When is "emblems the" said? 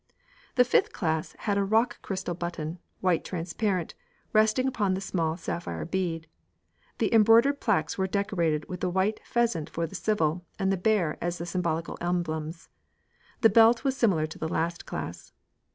12.01-13.49